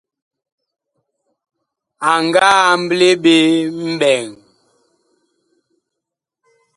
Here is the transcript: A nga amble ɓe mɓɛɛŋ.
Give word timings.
A 2.09 2.11
nga 2.25 2.49
amble 2.73 3.09
ɓe 3.23 3.35
mɓɛɛŋ. 3.97 4.27